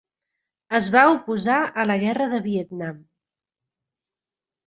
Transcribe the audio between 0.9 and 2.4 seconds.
va oposar a la guerra de